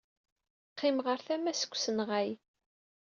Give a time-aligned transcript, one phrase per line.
[0.71, 2.29] Qqimeɣ ɣer tama-s deg usenɣay.